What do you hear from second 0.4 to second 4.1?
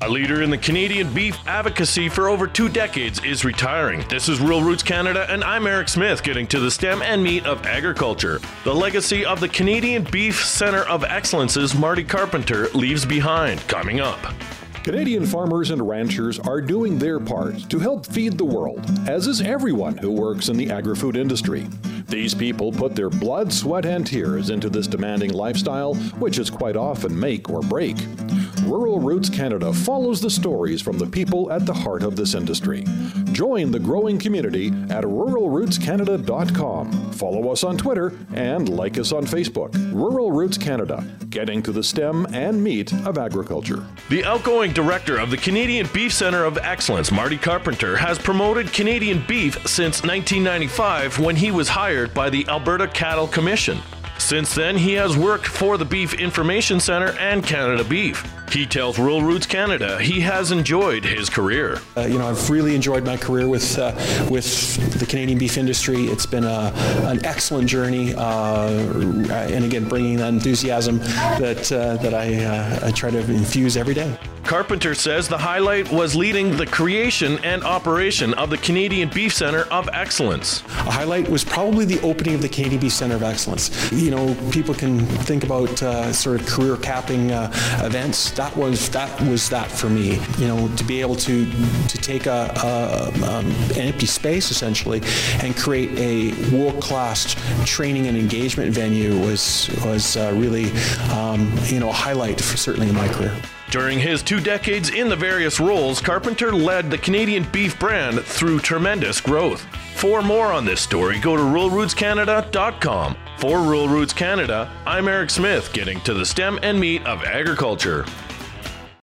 in the Canadian beef advocacy for over two decades is retiring.